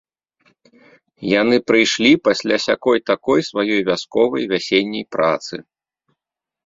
[1.41, 5.55] Яны прыйшлі пасля сякой-такой, сваёй вясковай, вясенняй працы.